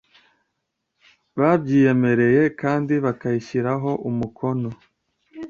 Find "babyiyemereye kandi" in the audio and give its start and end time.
1.39-2.93